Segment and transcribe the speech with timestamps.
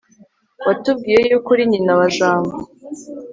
[0.65, 2.53] watubwiye y'uko uri nyina wa jambo